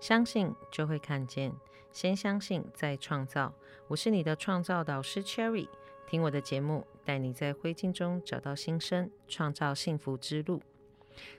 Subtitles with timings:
[0.00, 1.52] 相信就会看见，
[1.92, 3.52] 先相信再创造。
[3.88, 5.68] 我是你的创造导师 Cherry，
[6.06, 10.62] 听我的节目，带你在灰烬中找到新生，创造幸福之路。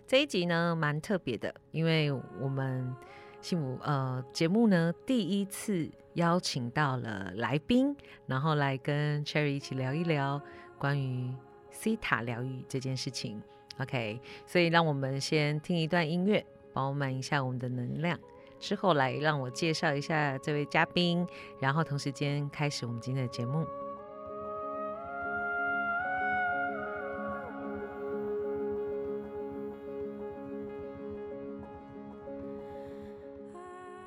[0.07, 2.95] 这一集呢，蛮特别的，因为我们
[3.41, 7.95] 幸福呃节目呢第一次邀请到了来宾，
[8.25, 10.41] 然后来跟 Cherry 一起聊一聊
[10.79, 11.33] 关于
[11.69, 13.41] 西塔疗愈这件事情。
[13.79, 18.17] OK，所以让我们先听一段音乐，饱满一下我们的能量，
[18.59, 21.27] 之后来让我介绍一下这位嘉宾，
[21.59, 23.65] 然后同时间开始我们今天的节目。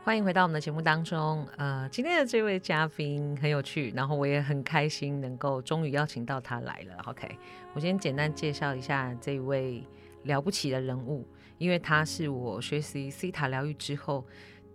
[0.04, 1.46] 欢迎回到我们的节目当中。
[1.58, 6.96] 呃，今天的这位嘉宾很有趣，然后我也很开心能够终于邀请到他来了。
[7.04, 7.28] OK，
[7.74, 9.84] 我先简单介绍一下这位
[10.22, 11.28] 了不起的人物，
[11.58, 14.24] 因为他是我学习西塔疗愈之后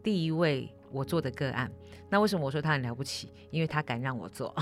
[0.04, 1.72] 第一位我做的个案。
[2.10, 3.34] 那为什么我说他很了不起？
[3.50, 4.54] 因为他敢让我做，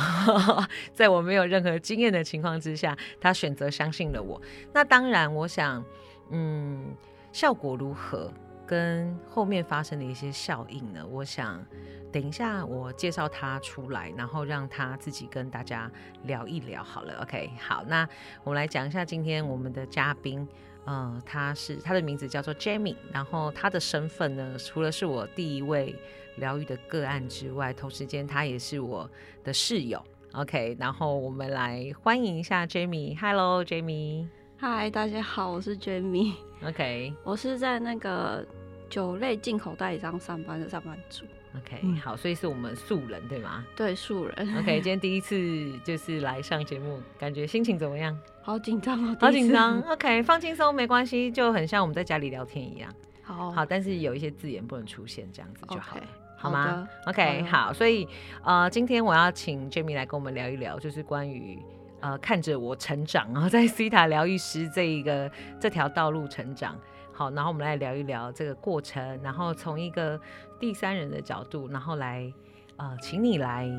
[0.93, 4.41] 在我没有任何经验的情况之下，他选择相信了我。
[4.73, 5.83] 那当然，我想，
[6.29, 6.95] 嗯，
[7.33, 8.31] 效果如何？
[8.67, 11.05] 跟后面发生的一些效应呢？
[11.05, 11.61] 我想
[12.09, 15.91] 等一下我介绍他出来，然后让他自己跟大家
[16.23, 17.21] 聊一聊好了。
[17.21, 18.07] OK，好，那
[18.45, 20.47] 我们来讲一下今天我们的嘉宾，
[20.85, 25.95] 嗯，他是他的名字叫做 Jamie，然后他的身份呢，除了是我第一位
[26.37, 29.09] 疗愈的个案之外，同时间他也是我
[29.43, 30.03] 的室友。
[30.33, 36.33] OK，然后我们来欢迎一下 Jamie，Hello，Jamie，嗨，大家好，我是 Jamie。
[36.65, 38.45] OK，我是在那个。
[38.89, 41.23] 酒类进口代理商上班的上班族
[41.57, 43.65] ，OK，好，所以是我们素人对吗？
[43.73, 44.57] 对，素人。
[44.57, 48.13] OK，今天 第一次就是来上节目，感觉心情怎么样？
[48.41, 49.79] 好紧张哦，好紧张。
[49.91, 52.91] OK，放轻松，没关系，就很像我们在家里聊天一样。
[53.23, 56.03] 好，好，但是有一些字眼不能出现，这样子就好了，
[56.35, 58.07] 好吗？OK，好，所以
[58.43, 61.57] 呃，今天我要请 Jamie 来跟我们聊一聊，就是关于
[61.99, 66.75] 呃看着我成长然后，在西塔疗愈师这一个这条道路成长。
[67.13, 70.19] 好，然后我们来聊一聊这个过程，然后从一个
[70.59, 72.33] 第三人的角度，然后来
[72.77, 73.69] 呃，请你来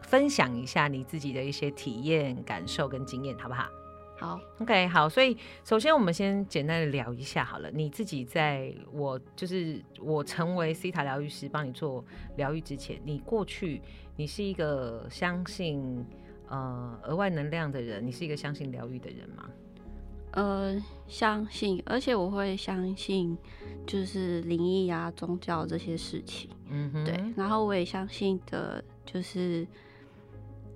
[0.00, 3.68] 分享一下你自己的一些体验、感受跟经验，好不好？
[4.18, 5.08] 好，OK，好。
[5.08, 12.04] 所以首先我们先简单的聊一下好了，你自己在我就是我成为 C 塔疗愈师帮你做
[12.36, 13.82] 疗愈之前，你过去
[14.16, 16.04] 你是一个相信
[16.48, 19.50] 呃额外能量的人，你是一个相信疗愈的人吗？
[20.32, 20.76] 呃，
[21.06, 23.36] 相信，而且我会相信，
[23.86, 26.50] 就是灵异啊、宗教这些事情。
[26.68, 27.24] 嗯哼，对。
[27.34, 29.66] 然后我也相信的，就是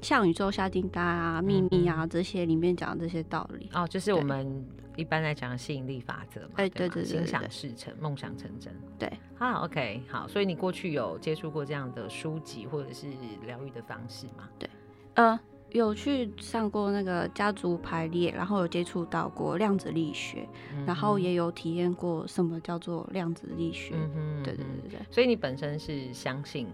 [0.01, 3.69] 像宇宙下订单啊、秘密啊这些里面讲的这些道理。
[3.73, 4.65] 哦，就是我们
[4.97, 6.51] 一般来讲的吸引力法则嘛。
[6.57, 8.75] 哎，对对对，心想事成，梦想成真。
[8.99, 9.11] 对。
[9.37, 10.27] 好，OK，好。
[10.29, 13.07] 所以你过去有接触过这样的书籍或者是
[13.47, 14.49] 疗愈的方式吗？
[14.59, 14.69] 对，
[15.15, 15.39] 呃。
[15.73, 20.45] 有去上过那个家族排列，然后有接触到过量子力学，
[20.85, 23.95] 然后也有体验过什么叫做量子力学。
[23.95, 25.01] 嗯对对对对。
[25.13, 26.67] 所以你本身是相信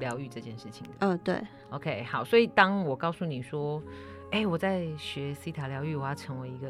[0.00, 0.92] 疗愈这件事情的。
[0.98, 1.40] 嗯，对。
[1.70, 2.24] OK，好。
[2.24, 3.80] 所以当我告诉你说，
[4.32, 6.68] 哎，我在学西塔疗愈，我要成为一个。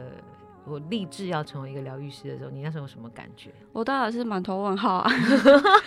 [0.66, 3.50] 我立志要成为一个疗愈师的时候，你那时候有什么感觉？
[3.72, 5.10] 我当然是满头问号啊，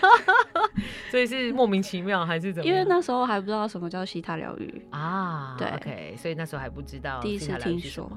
[1.12, 2.68] 所以是莫名其妙还是怎么？
[2.68, 5.56] 因为那时候还不知道什么叫西塔疗愈啊。
[5.60, 8.12] 对，OK，所以那时候还不知道第一次听说。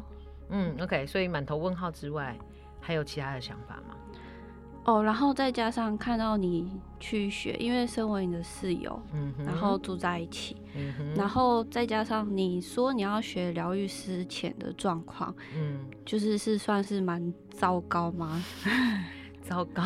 [0.48, 2.36] 嗯，OK，所以满头问号之外，
[2.81, 3.94] 还有其他的想法吗？
[4.86, 6.70] 哦，然后再加上看到你
[7.00, 18.41] 去学，因为身为你的室友，嗯，然后住在一起，嗯哼，然后再加上你说你要学疗愈师前的状况，嗯，就是是算是蛮糟糕吗？
[19.42, 19.82] 糟糕，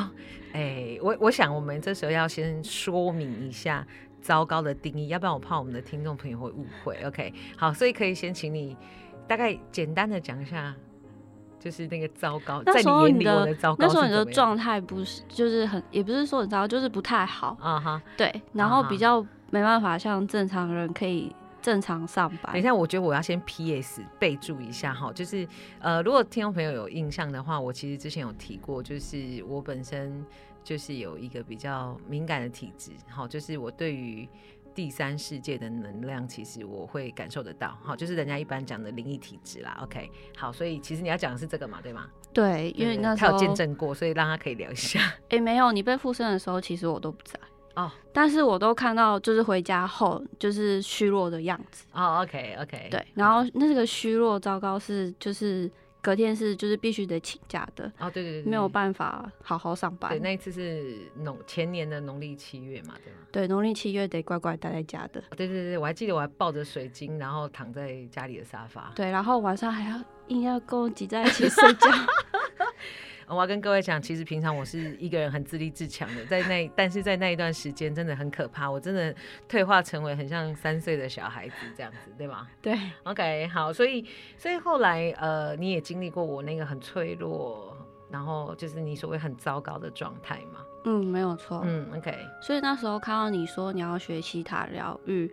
[0.53, 3.87] 哎，我我想我们这时候要先说明一下
[4.21, 6.99] 糟糕的定义，要不然我怕我们的听众朋友会误会。
[7.06, 8.76] OK，好，所以可以先请你
[9.26, 10.75] 大概简单的讲一下。
[11.61, 13.87] 就是那个糟糕，在你眼里我的糟糕。
[13.87, 18.03] 那时候你的状态不是，就是很，也不是说很糟糕，就是不太好啊哈。
[18.17, 19.21] 对，然后比较
[19.51, 21.31] 没办法像正常人可以
[21.61, 22.55] 正常上班。
[22.55, 24.03] 等一下，我觉得我要先 P.S.
[24.19, 25.47] 备注一下哈，就是
[25.79, 30.25] 呃，如果听众朋友有印象的话，我其实之前有提过，就是我本身
[30.65, 34.27] 就是有一个比较敏感的体质，好，就是我对于。
[34.75, 39.78] 第三世界的能量，其实我会感受得到，好，就是人家一般讲的灵异体质啦。
[39.82, 42.06] OK，好，所以其实你要讲的是这个嘛，对吗？
[42.32, 45.00] 对，因为那他有见证过，所以让他可以聊一下。
[45.31, 47.38] 哎，没有，你被附身的时候，其实我都不在
[47.75, 51.87] 哦，但是我都看到，就是回家后就是虚弱的样子。
[51.93, 55.70] 哦，OK，OK，对，然后那个虚弱糟糕是就是
[56.00, 57.91] 隔天是就是必须得请假的。
[57.99, 60.11] 哦，对对对，没有办法好好上班。
[60.11, 63.19] 对，那一次是农前年的农历七月嘛，对吗？
[63.32, 65.23] 对，农历七月得乖乖待在家的。
[65.37, 68.93] 对对对，我还记得我还抱着水晶，然后躺在家里的沙发。
[68.94, 71.91] 对，然后晚上还要硬要跟我挤在一起睡觉。
[73.31, 79.15] 我要跟各位讲，其实平常我是一个人很自立自强的，在那但是在那一段时间真的很可怕，我真的
[79.49, 82.49] 退化成为很像三岁的小孩子这样子，对吗？
[82.61, 84.05] 对，OK，好，所以
[84.37, 87.77] 所以后来呃，你也经历过我那个很脆弱，
[88.11, 90.65] 然后就是你所谓很糟糕的状态嘛？
[90.87, 91.62] 嗯，没有错。
[91.65, 92.12] 嗯，OK。
[92.43, 95.31] 所以那时候看到你说你要学习塔疗愈，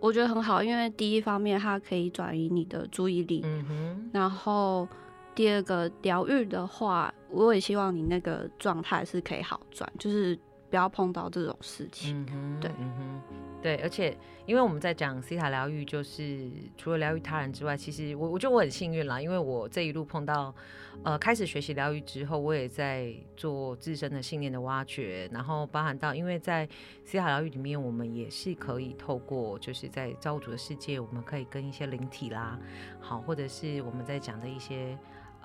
[0.00, 4.88] 我觉得很好，因为第一方面它可以转移你的注意力，嗯哼，然后。
[5.36, 10.36] 第二个疗愈的话，我也希望你那个状态是可以好转，就是
[10.70, 12.26] 不要碰到这种事情。
[12.58, 12.70] 对，
[13.60, 14.16] 对，而且
[14.46, 20.54] 因为我们在讲西塔疗愈，就是除了疗愈他人之外，其实我我觉得我很幸运啦，因为我这一路碰到，
[21.02, 26.66] 呃，开始学习疗愈之后，我也在做自身的信念的挖掘，然后包含到，因为在
[27.04, 32.58] 西塔疗愈里面，我们也是可以透过，就是在造物主的世界，我们可以跟一些灵体啦，
[33.00, 34.96] 好，或者是我们在讲的一些。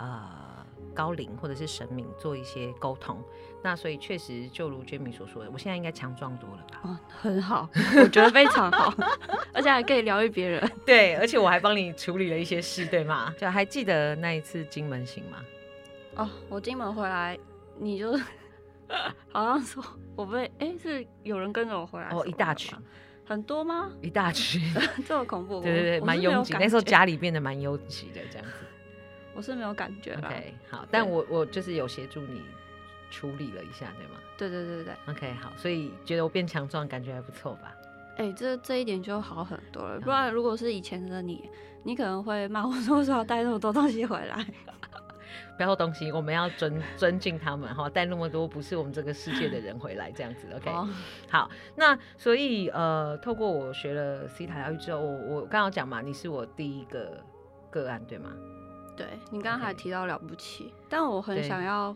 [0.02, 0.66] 呃，
[0.96, 3.24] 高龄或者是神明做一些沟通，
[3.62, 6.80] 那所以确实就如 Jamie 所说的，我现在应该强壮多了吧？
[6.84, 7.70] 哦，很好，
[8.02, 8.92] 我觉得非常好，
[9.54, 10.72] 而且还可以疗愈别人。
[10.84, 13.32] 对，而且我还帮你处理了一些事，对吗？
[13.38, 15.38] 就还记得那一次金门行吗？
[16.16, 17.38] 哦，我金门回来，
[17.78, 18.18] 你就
[19.32, 19.84] 好像说
[20.16, 22.10] 我被哎，是有人跟着我回来？
[22.10, 22.76] 哦，一大群，
[23.24, 23.92] 很多吗？
[24.02, 24.60] 一大群，
[25.08, 25.62] 这么恐怖？
[25.62, 26.54] 对对对，蛮拥挤。
[26.60, 28.66] 那时候家里变得蛮拥挤的，这样子。
[29.34, 32.42] 我是没有感觉 OK，好，但我我就是有协助你
[33.10, 34.20] 处理了一下，对吗？
[34.38, 37.76] 对对对对 OK，好，所以觉得我变强壮，感觉还不错吧？
[38.18, 40.00] 哎，这这一点就好很多了。
[40.00, 41.50] 不然如果是以前的你，
[41.84, 44.46] 你可能会骂我说说要带那么多东西回来，
[45.56, 50.72] 不要东西，我们要尊尊敬他们哈，带那么多不是我们这个世界的人回来，这样子 OK。
[51.30, 57.24] 好，那所以呃，透过我学了西塔疗愈之后，我我刚刚讲嘛，你是我第一个
[57.70, 58.32] 个案，对吗？
[59.02, 61.96] 对你刚刚还提到了不起，但我很想要，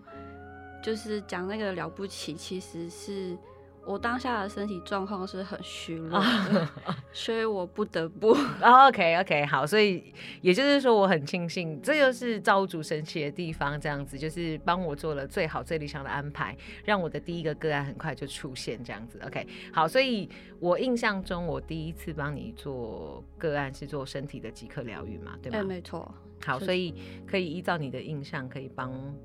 [0.84, 3.38] 就是讲那个了不起，其实是
[3.86, 6.22] 我当下的身体状况是很虚弱，
[7.14, 8.36] 所以我不得不。
[8.62, 20.28] OK OK 好，所以也就是说我很庆幸，这就是造物主神奇的地方，这样子就是帮我做了最好最理想的安排，让我的第一个个案很快就出现，这样子 OK 好，所以
[20.60, 25.60] 我印象中我第一次帮你做个案是做身体的即刻疗愈嘛，对吗？
[25.60, 26.12] 对，没错。
[26.44, 26.94] 好，所以
[27.26, 29.16] 可以依照你的印象，可以帮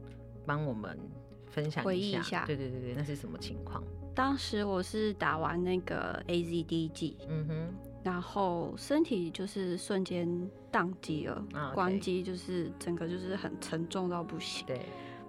[0.46, 0.98] 帮我们
[1.46, 2.44] 分享一下。
[2.46, 3.82] 对对对对，那是什么情况？
[4.14, 10.28] 当时我是打完那个 A Z D G，嗯哼，然后身体就是瞬间
[10.72, 11.42] 宕机了，
[11.74, 14.66] 关机，就是整个就是很沉重到不行。
[14.66, 14.80] 对，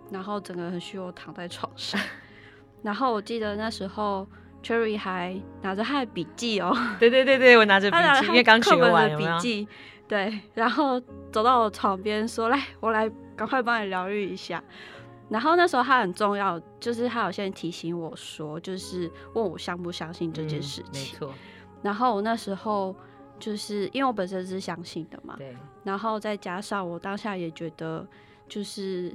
[0.10, 2.01] 然后整个很虚弱，躺在床上。
[2.81, 4.28] 然后我记得那时候
[4.63, 9.68] Cherry 还拿着他的笔记哦，对对对对，我拿着笔记，因为刚学完笔记。
[10.07, 11.00] 对，然后
[11.31, 14.62] 走到我床边说：“来，我来赶快帮你疗愈一下。”
[15.31, 21.01] 然后那时候他很重要，就是他有先提醒我说，就是问我相不相信这件事情。
[21.01, 21.33] 没错。
[21.81, 22.95] 然后我那时候
[23.39, 25.56] 就是因为我本身是相信的嘛，对。
[25.83, 28.06] 然后再加上我当下也觉得
[28.47, 29.11] 就是。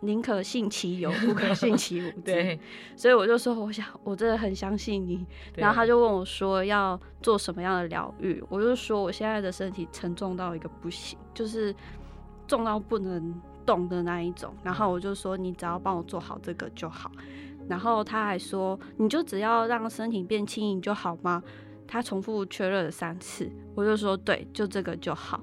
[0.00, 2.10] 宁可信其有，不可信其无。
[2.20, 2.60] 对，
[2.94, 5.26] 所以我就说，我想，我真的很相信你。
[5.56, 8.44] 然后他就问我说，要做什么样的疗愈？
[8.50, 11.74] 我就说，我现在的身体沉重到一个不行，就是
[12.46, 13.34] 重到不能
[13.66, 14.54] 动的那一种。
[14.62, 17.10] 然后我就说，你只要帮我做好这个就好。
[17.68, 21.42] 然后他还说，你就只要让身体变轻盈就好吗？
[21.86, 25.40] 他重复确认了三次，我就说，对，就这个就好。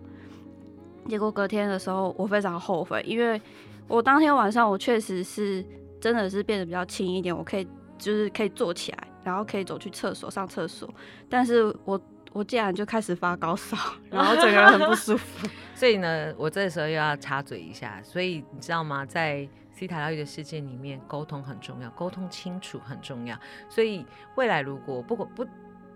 [1.07, 3.41] 结果隔天的时候，我非常后悔，因为。
[3.87, 5.65] 我当天晚上，我确实是
[5.99, 10.89] 真的是变得比较轻一点，我可以就是可以坐起来，然后可以走去厕所上厕所。
[11.27, 11.99] 但是我
[12.33, 13.77] 我竟然就开始发高烧，
[14.09, 15.47] 然后整个人很不舒服。
[15.75, 18.01] 所以呢，我这时候又要插嘴一下。
[18.03, 19.05] 所以你知道吗？
[19.05, 23.37] 在西塔疗愈的世界里面，沟通很重要，沟通清楚很重要。
[23.67, 25.45] 所以未来如果不不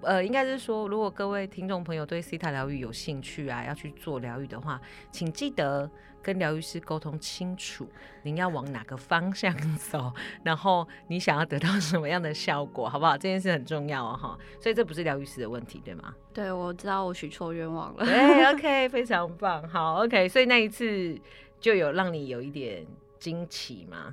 [0.05, 4.79] 呃，应该是说，如果各位听众朋友对西塔疗愈有兴趣啊，要去做疗愈的话，
[5.11, 5.89] 请记得。
[6.25, 7.87] 跟疗愈师沟通清楚，
[8.23, 13.15] 您要往哪个方向走，然后你想要得到什么样的效果，好不好？
[13.15, 14.39] 这件事很重要哦，哈。
[14.59, 16.15] 所以这不是疗愈师的问题，对吗？
[16.33, 18.03] 对，我知道我许错愿望了。
[18.09, 20.27] 对，OK，非常棒，好，OK。
[20.27, 21.15] 所以那一次
[21.59, 22.83] 就有让你有一点
[23.19, 24.11] 惊奇吗？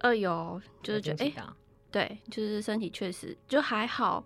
[0.00, 1.32] 呃，有，就是觉得哎，
[1.90, 4.22] 对，就是身体确实就还好，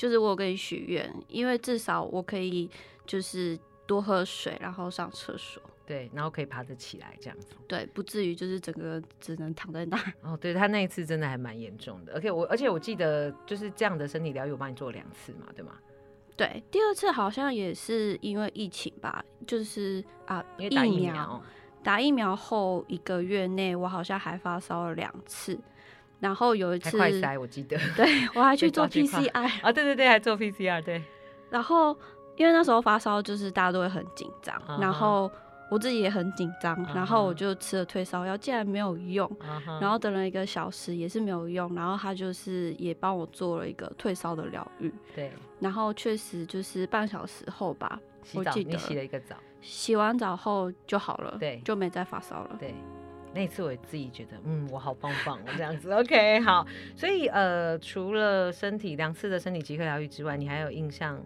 [0.00, 2.70] 就是我有跟你许愿，因为至少我可以
[3.06, 3.58] 就是。
[3.90, 5.60] 多喝水，然后上厕所。
[5.84, 7.48] 对，然后可以爬得起来，这样子。
[7.66, 9.98] 对，不至于就是整个只能躺在那。
[10.22, 12.12] 哦，对他那一次真的还蛮严重的。
[12.12, 15.76] 而且我而且我记得就是这样的身体疗愈，我帮你做两次嘛，对吗？
[16.36, 21.42] 对，第二次好像也是因为疫情吧，就是啊，因为打疫苗，
[21.82, 25.58] 打疫苗后一个月内，我好像还发烧了两次。
[26.20, 31.02] 然后有一次快塞，我记得， 对我还去做 PCR 啊，对对对，还做 PCR，对。
[31.50, 31.96] 然后
[32.36, 35.30] 因为那时候发烧，就是大家都会很紧张，然后。
[35.70, 39.30] 我自己也很紧张，然后我就吃了退烧药，竟然没有用，
[39.80, 48.00] 然后等了一个小时也是没有用，然后他就是也帮我做了一个退烧的疗愈，对，然后确实就是半小时后吧，
[48.34, 52.74] 我记得洗了一个澡，洗完澡后就好了，对，就没再发烧了，对，
[53.34, 61.20] 那次我自己觉得，嗯，我好棒棒哦，这样子， OK，好，所以呃，除了身体两次的身体即刻疗愈之外，你还有印象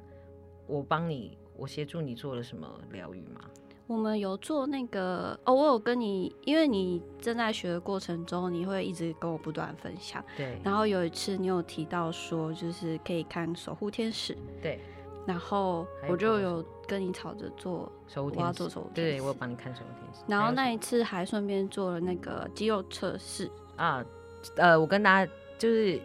[0.66, 3.40] 我帮你，我协助你做了什么疗愈吗？
[3.86, 10.24] 我们有做那个哦，我有跟你，因为你正在学的过程中，你会一直跟我不断分享。
[10.38, 10.58] 对。
[10.64, 14.34] 然后有一次你有提到说，就是可以看守护天使。
[14.62, 14.80] 对。
[15.26, 18.94] 然后我就有跟你吵着做我要做守护天。
[18.94, 20.22] 对，我有帮你看守护天使。
[20.26, 24.04] 然后那一次还顺便做了那个肌肉测试啊，
[24.56, 26.00] 呃，我跟大家就是。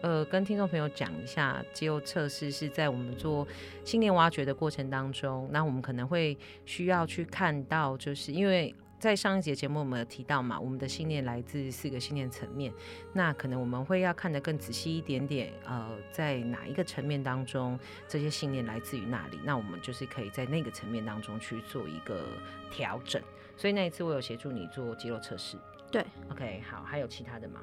[0.00, 3.44] 呃，跟听众朋友讲一下，肌肉测试是在我们做
[3.84, 12.72] 信念挖掘的过程当中，那我们可能会需要去看到，就是因为在上一节节目我们有提到嘛，我们的信念来自四个信念层面，
[13.12, 17.78] 那可能我们会要看得更仔细一点点，呃，在哪一个层面当中，
[18.08, 22.24] 这些信念来自于哪里，那我们就是可以在那个层面当中去做一个
[22.70, 23.22] 调整。
[23.56, 25.56] 所以那一次我有协助你做肌肉测试，
[25.90, 27.60] 对，OK，好，还有其他的吗？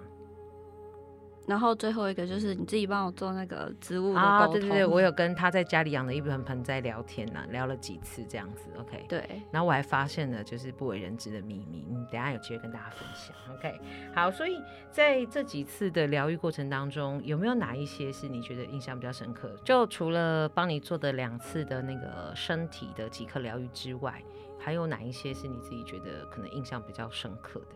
[1.48, 4.54] 然后最后一个就是你自己帮我做那个植物的沟通。
[4.54, 8.70] 对对对，我有跟他在家里养的一盆盆栽聊天呢，聊了几次这样子。
[8.80, 9.06] OK。
[9.08, 9.44] 对。
[9.52, 13.36] 然后我还发现了就是不为人知的秘密，嗯，等下有机会跟大家分享。
[13.56, 13.80] OK。
[14.16, 14.60] 好，所以
[14.92, 19.56] 在这几次的疗愈过程当中，有没有哪一些是你觉得印象比较深刻？
[19.64, 24.20] 就除了帮你做的两次的那个身体的即刻疗愈之外，
[24.58, 27.76] 还有哪一些是你自己觉得可能印象比较深刻的？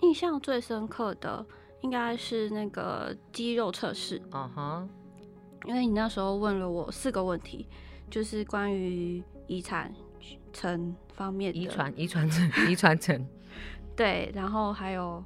[0.00, 1.44] 印象最深刻的。
[1.82, 4.88] 应该是那个肌肉测试，嗯哼，
[5.64, 7.66] 因为你那时候问了我四个问题，
[8.10, 9.94] 就是关于遗产
[10.52, 13.26] 层方面的，遗传、遗传层、遗传层，
[13.94, 15.22] 对，然后还有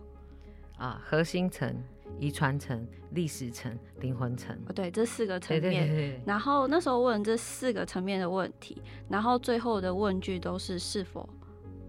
[0.76, 1.74] 啊，核心层、
[2.18, 6.20] 遗传层、历史层、灵魂层，对，这四个层面。
[6.26, 11.28] 然后那时候问这四个层面的问题，然后最后的问句都是是否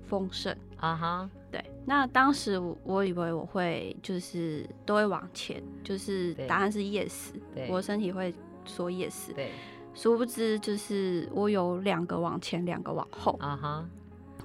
[0.08, 1.30] 丰盛，啊哈。
[1.30, 1.43] 对，
[1.86, 7.32] 那当时我以为我会就是都会往前，就是答案是 yes，
[7.68, 8.34] 我身体会
[8.66, 9.52] 说 yes，对，
[9.94, 13.86] 殊不知就是我有两个往前，两个往后，啊哈，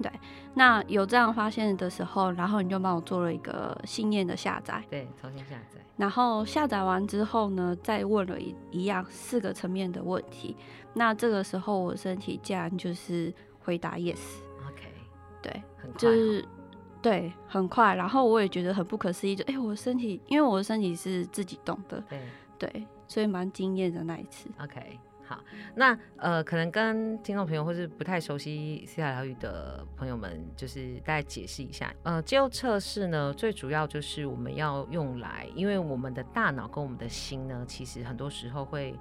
[0.03, 0.11] 对，
[0.55, 10.57] 那有这样发现的时候，然后你就帮我做了一个信念的下载，对，重新下载，然后下载完之后呢，再问了一一样四个层面的问题，
[10.93, 14.89] 那这个时候我身体竟然就是回答 yes，OK，
[15.41, 15.63] 对，
[15.97, 16.45] 就是。
[17.01, 22.21] 对，很快，然后我也觉得很不可思议，就哎，我的身体，因为我的身体是自己动的，对
[22.59, 24.51] 对，所以蛮惊艳的那一次。
[24.61, 25.41] OK，好，
[25.77, 38.93] 那呃，可能跟听众朋友或是不太熟悉西塔疗愈的朋友们，就是大概解释一下，呃，肌肉测试呢，最主要就是我们要用来，因为我们的大脑跟我们的心呢，其实很多时候会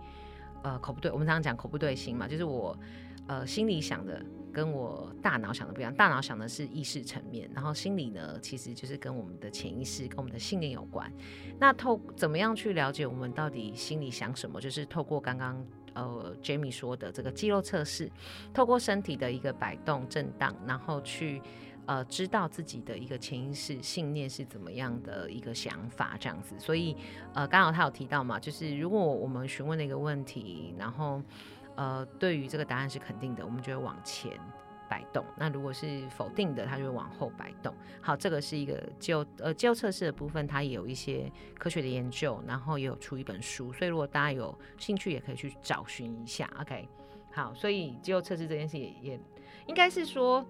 [0.62, 2.78] 呃口不对，我们常常讲口不对心嘛，就是我
[3.26, 4.24] 呃心里想的。
[4.58, 11.14] 跟我大脑想的不一样，大脑想的是意识层面，然后心理呢，其实就是跟我们的潜意识、跟我们的信念有关。
[11.60, 14.60] 那透怎么样去了解我们到底心里想什么？
[14.60, 18.12] 就是透过刚刚呃 Jamie 说的这个肌肉测试，
[18.52, 21.40] 透过身体的一个摆动、震荡，然后去
[21.86, 26.56] 呃知道自己的一个潜意识信念是怎么样的一个想法，这样子。
[26.58, 26.98] 所以
[27.36, 31.22] 呃，刚好他有提到嘛，就是如果我们询问了一个问题，然后
[31.78, 34.32] 呃，对于这个答案是肯定的，我们就会往前
[34.90, 37.74] 摆动；那如果是否定的，它就会往后摆动。
[38.02, 46.52] 好，这个是一个就呃就测试的部分，它也有一些科学的研究，然后也有出一本书，所以如果大家有兴趣，也可以去找寻一下。
[46.60, 46.90] OK，
[47.32, 49.20] 好，所以肌肉测试这件事也也
[49.68, 50.46] 应该是说，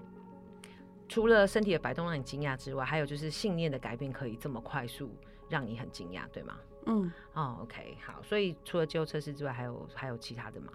[1.09, 5.13] 除了身体的摆动让你惊讶之外，还有就是信念的改变可以这么快速
[5.49, 6.57] 让你很惊讶，对吗？
[6.85, 10.71] 嗯，哦，OK，好，所以除了肌肉测试之外，还有还有其他的吗？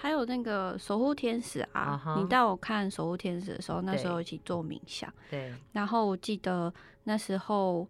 [0.00, 5.12] 还有那个守护天使啊，你带我看守护天使的时候，那时候一起做冥想。
[5.28, 5.54] 对。
[5.72, 6.72] 然后我记得
[7.04, 7.86] 那时候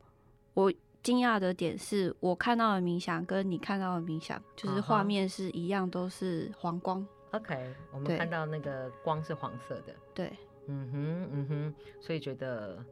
[0.54, 7.06] 我惊讶的点是，我看到的冥想跟你看到的冥想，就是画面是一样，都是黄光。
[7.30, 9.94] OK，我们看到那个光是黄色的。
[10.12, 10.32] 对。
[10.66, 12.84] 嗯哼，嗯哼，所以觉得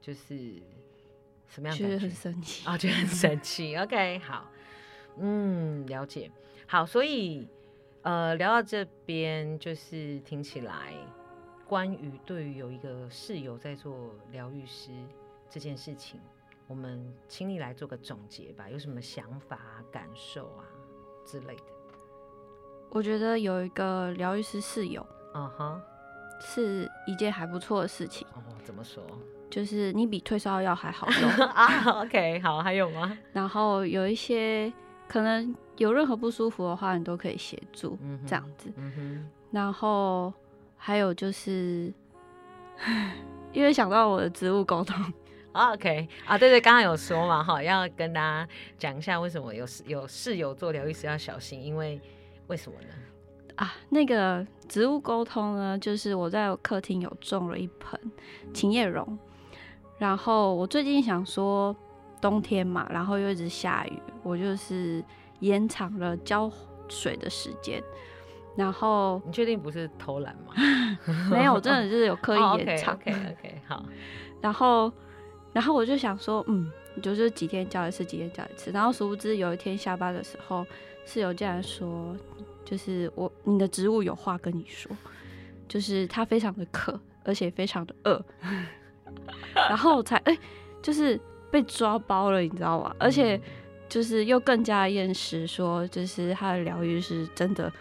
[0.00, 0.54] 就是
[1.46, 1.76] 什么样？
[1.76, 3.76] 觉得很神奇啊，觉得很神奇。
[3.76, 4.50] OK，好，
[5.18, 6.30] 嗯，了解。
[6.66, 7.46] 好，所以
[8.02, 10.94] 呃，聊到这边，就是听起来
[11.66, 14.90] 关于对于有一个室友在做疗愈师
[15.48, 16.20] 这件事情，
[16.66, 18.68] 我们请你来做个总结吧。
[18.70, 19.58] 有什么想法、
[19.92, 20.64] 感受啊
[21.26, 21.62] 之类的？
[22.90, 25.80] 我觉得有一个疗愈师室友，嗯哼。
[26.42, 28.42] 是一件还不错的事情哦。
[28.64, 29.04] 怎么说？
[29.50, 32.00] 就是你比退烧药还好用 啊。
[32.00, 33.18] OK，好，还有吗？
[33.34, 34.72] 然后有一些
[35.10, 38.72] 可能有任何不舒服的话，你都可以协助，这样子。
[38.76, 39.28] 嗯。
[39.50, 40.32] 然后
[40.76, 41.92] 还有就是，
[43.52, 44.96] 因为想到我的植物沟通。
[45.52, 48.48] OK，啊，对对，刚刚有说嘛，哈，要跟大家
[48.78, 52.00] 讲一下为什么有有室友做疗愈师要小心，因为
[52.46, 52.94] 为什么呢？
[53.56, 58.00] 啊，那个植物沟通呢，就是我在客厅有种了一盆
[58.54, 59.18] 琴叶榕，
[59.98, 61.74] 然后我最近想说
[62.20, 65.02] 冬天嘛，然后又一直下雨，我就是
[65.40, 66.50] 延长了浇
[66.88, 67.82] 水的时间。
[68.56, 70.54] 然后你确定不是偷懒吗？
[71.30, 72.94] 没有，真的就是有刻意延长。
[72.94, 73.84] OK OK 好。
[74.42, 74.92] 然后，
[75.52, 76.70] 然后我就想说，嗯，
[77.02, 78.70] 就是几天浇一次，几天浇一次。
[78.70, 80.66] 然后殊不知有一天下班的时候，
[81.04, 82.16] 室友竟然说。
[82.62, 84.96] 就是我，你的植物有话跟你说，
[85.66, 88.24] 就是它非常的渴，而且非常的饿，
[89.54, 90.38] 然后才哎，
[90.80, 91.18] 就是
[91.50, 92.94] 被抓包了，你知道吗？
[92.98, 93.40] 而且
[93.88, 97.72] 就是又更加厌食，说就是他的疗愈是真的，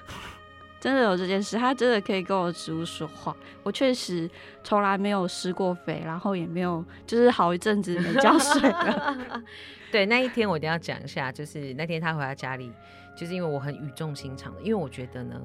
[0.79, 3.35] 真的有这件事，他真的可以跟我植物说话。
[3.63, 4.29] 我确实
[4.63, 9.43] 从来没有施过肥，然后也没有就是好一阵子没浇水了。
[9.91, 12.71] 对，那一天我一定要讲一下，就是那天他回到家里。
[13.17, 15.35] 就是因为我很语重心长的，因为我觉得呢，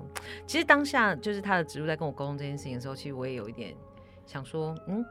[0.47, 3.75] 其实当下就是他的植物在跟我沟通这件事情的时候，其实我也有一点
[4.27, 5.05] 想说，嗯，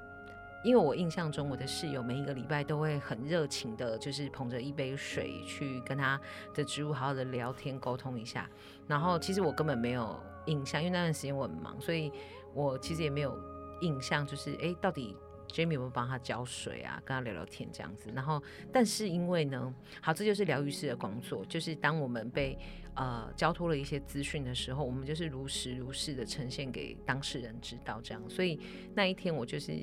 [0.63, 6.19] 因为我印象中我的室友每一个礼拜都会很热情的，就是捧着一杯水去跟他
[6.53, 8.49] 的植物好好的聊天沟通一下，
[8.87, 12.11] 然后其实我根本没有印象，因为那段时间我很忙，所以
[12.53, 13.37] 我其实也没有
[13.81, 15.15] 印象，就是哎，到底。
[15.49, 16.99] Jamie 有没有帮他浇水啊？
[17.05, 22.57] 跟他聊聊天这样子，然后，但是因为呢，好，这就是疗愈师的工作，就是当我们被
[22.95, 28.23] 呃交托了一些资讯的时候，我们就是如实如实的呈现给当事人知道，这样。
[28.27, 28.59] 所以
[28.95, 29.73] 那一天我就是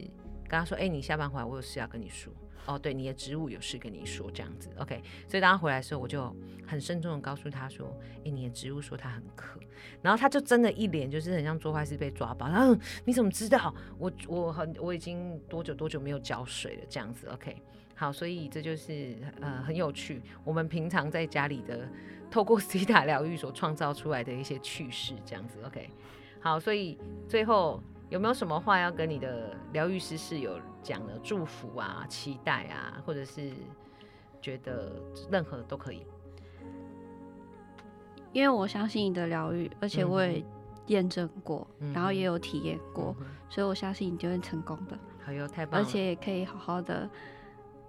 [0.51, 2.33] 跟他说：“哎，你下班回来，我有事要跟你说。”
[2.67, 5.03] 哦，对，你的植物有事跟你说这样子，OK。
[5.27, 6.35] 所以当他回来的时候，我就
[6.67, 9.59] 很慎重的告诉他说：“哎，你的植物说它很渴。”
[10.03, 12.49] 然后他就真的一脸就是很像做坏事被抓包。
[12.49, 13.75] 然后你怎么知道？
[13.99, 17.57] 我我很我已经多久多久没有浇水了这样子，OK。
[17.95, 21.89] 好，所以这就是呃很有趣，我们平常在家里的
[22.31, 25.89] 透过 C 塔疗愈所创造出来的一些趣事这样子，OK。
[26.41, 27.83] 好，所以最后。
[28.11, 33.53] 有没有什么话要跟你的疗愈师室友讲的祝福啊、期待啊，或者是
[34.43, 36.05] 觉得任何都可以？
[38.33, 40.45] 因为我相信你的疗愈，而且我也
[40.87, 43.15] 验证过，然后也有体验过，
[43.49, 44.99] 所以我相信你就会成功的。
[45.25, 45.87] 好哟，太棒了！
[45.87, 47.09] 而且也可以好好的，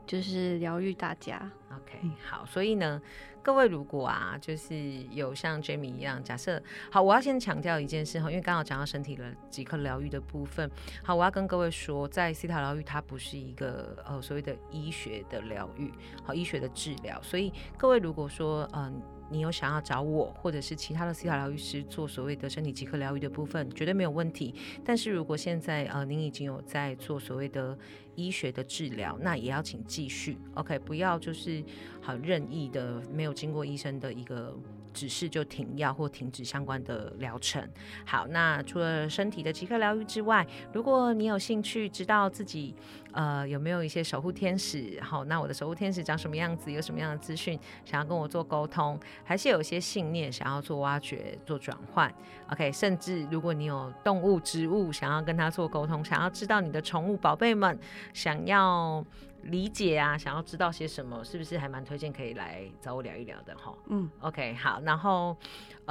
[0.05, 1.51] 就是疗愈大家。
[1.71, 3.01] OK，好，所以呢。
[3.43, 6.61] 各位，如果啊，就是有像 Jamie 一样，假设
[6.91, 10.69] 好，我要先强调一件事哈，因为刚好讲到身体的即刻疗愈的部分。
[11.03, 15.91] 好，我要跟各位说，在西塔疗愈，它不是一个呃所谓的医学的疗愈，
[16.23, 17.19] 好，医学的治疗。
[17.23, 24.53] 所以各位如果说嗯，你有想要找我或者是其他的西塔疗愈师做所谓的身体即刻疗愈的部分，绝对没有问题。
[24.85, 27.75] 但是如果现在呃您已经有在做所谓的
[28.13, 31.63] 医学的治疗，那也要请继续，OK，不要就是
[32.01, 33.31] 很任意的没有。
[33.31, 34.55] 经过医生的一个
[34.93, 37.65] 指示，就停药或停止相关的疗程。
[38.05, 42.75] 好，那除了身体的即刻疗愈之外，如果你有兴趣知道自己
[43.13, 52.13] 呃有没有一些守护天使，好，那我的守护天使长什么样子，有什么样的资讯想要跟我做沟通，还是有一些信念想要做挖掘、做转换。
[52.51, 57.77] OK，甚至如果你有动物、植物想要跟他做沟通，想要知道你的宠物宝贝们
[58.13, 59.03] 想要。
[59.45, 63.73] 理解啊，想要知道些什么，是不是还蛮推荐可以来找我聊一聊的哈？
[63.87, 65.35] 嗯，OK，好，然后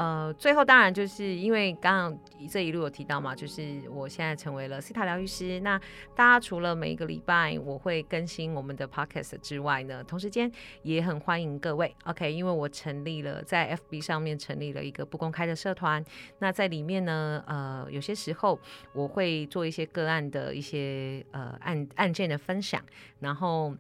[0.01, 5.61] 呃，最后当然就是因为刚刚这一路有提到嘛，就是我现在成为了西塔疗愈师。
[5.61, 5.79] 那
[6.15, 10.51] 大家除了每一个礼拜我会更新我们的 Podcast 之外呢，同时间
[10.83, 16.03] 也很欢迎各位 OK，因为我成立了在 FB 上面成立了一个不公开的社团。
[16.39, 18.59] 那在里面呢，呃，有些时候
[18.95, 22.81] 我会做一些个案的一些呃案案件的分享，
[23.19, 23.35] 然。
[23.35, 23.75] 后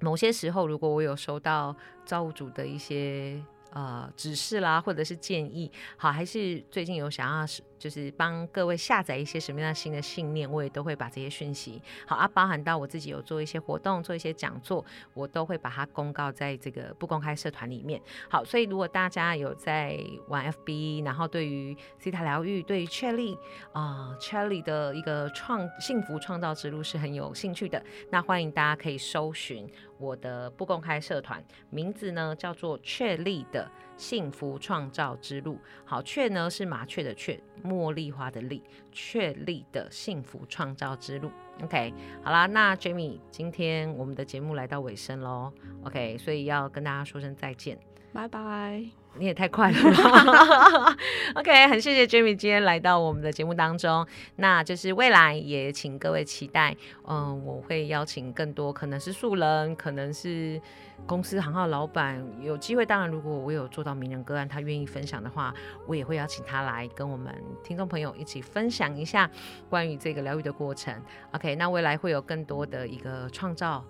[0.00, 3.40] 某些时候，如果我有收到造物主的一些
[3.72, 7.46] 呃指示啦，或者是建议，好，还是最近有想要
[7.82, 18.00] 就是帮各位下载一些什么样的新的信念，我也都会把这些讯息好啊，包含到我自己有做一些活动，做一些讲座，我都会把它公告在这个不公开社团里面。
[18.30, 23.36] 好，所以如果大家有在玩 FB，然后对于 C 塔疗愈，对于确立
[23.72, 29.68] 啊 Cherry 的一个创幸福创造之路是很有兴趣的，那欢迎大家可以搜寻
[29.98, 33.68] 我的不公开社团，名字呢叫做确立的。
[33.94, 37.38] 幸福创造之路，好，雀呢是麻雀的雀，
[37.72, 41.30] 茉莉花的莉，确立的幸福创造之路。
[41.62, 45.52] OK，好啦，那 Jamie，今天我们的节目来到尾声喽。
[45.84, 47.78] OK，所以要跟大家说声再见，
[48.12, 49.01] 拜拜。
[49.18, 50.96] 你也太快了吧！
[51.36, 54.06] OK，很谢谢 Jamie 今天来到我们的节目当中。
[54.36, 56.74] 那就是未来也请各位期待，
[57.06, 60.60] 嗯，我会邀请更多，可能是素人，可能是
[61.06, 62.86] 公司行号老板，有机会。
[62.86, 65.52] 当然，如果我有做到名人个案，他愿意分享的话，
[65.86, 69.30] 我也会邀请他来跟我们听众朋友一起分享一下
[69.68, 70.94] 关于这个疗愈的过程。
[71.32, 73.84] OK，那未来会有更多的一个创造。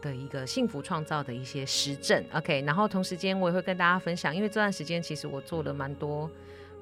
[0.00, 6.30] 的一个幸福创造的一些实证，OK，然后同时间我也会跟大家分享，因为这段时间其实我做了蛮多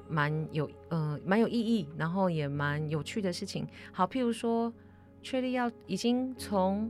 [0.07, 3.67] 蛮有呃蛮有意义，然后也蛮有趣的事情。
[3.91, 4.73] 好，譬如说，
[5.21, 6.89] 确立要已经从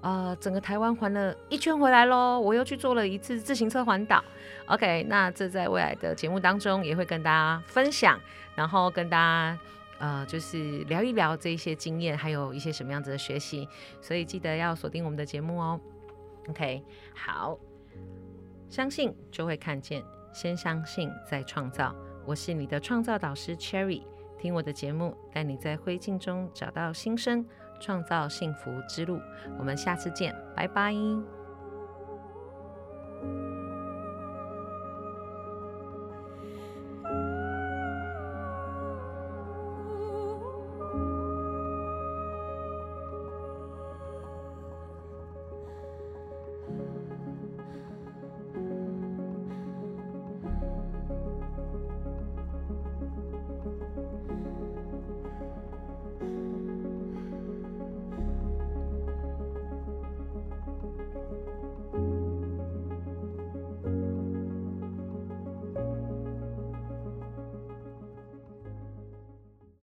[0.00, 4.22] 呃整个台湾环了一圈回来喽，我又去做了一次自行车环岛
[4.66, 8.20] ，OK，那这在未来的节目当中也会跟大家分享，
[8.54, 9.58] 然后跟大家。
[10.02, 13.68] 呃，就是聊一聊这些经验，还有一些什么样子的学习，
[14.00, 15.80] 所以记得要锁定我们的节目哦。
[16.48, 16.82] OK，
[17.14, 17.56] 好，
[18.68, 20.02] 相信就会看见，
[20.34, 21.94] 先相信再创造。
[22.26, 24.02] 我是你的创造导师 Cherry，
[24.40, 27.46] 听我的节目，带你在灰烬中找到新生，
[27.80, 29.20] 创造幸福之路。
[29.56, 30.92] 我们下次见，拜拜。